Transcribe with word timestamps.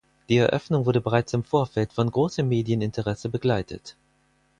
Die 0.29 0.37
Eröffnung 0.37 0.87
wurde 0.87 0.99
bereits 0.99 1.31
im 1.33 1.43
Vorfeld 1.43 1.93
von 1.93 2.09
großem 2.09 2.47
Medieninteresse 2.49 3.29
begleitet. 3.29 3.95